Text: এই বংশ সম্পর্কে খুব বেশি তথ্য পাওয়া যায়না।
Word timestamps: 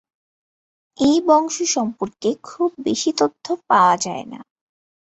এই 0.97 1.17
বংশ 1.27 1.55
সম্পর্কে 1.69 2.29
খুব 2.43 2.69
বেশি 2.83 3.09
তথ্য 3.17 3.45
পাওয়া 3.69 3.95
যায়না। 3.97 4.39